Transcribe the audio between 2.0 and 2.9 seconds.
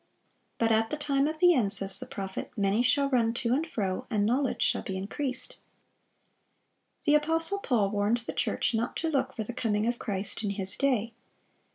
prophet, "many